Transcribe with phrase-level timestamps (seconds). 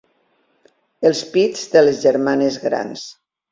[1.09, 3.07] Els pits de les germanes grans.